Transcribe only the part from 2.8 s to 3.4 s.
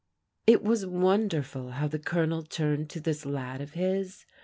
to this